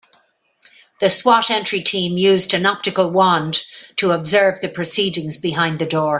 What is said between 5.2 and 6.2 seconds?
behind the door.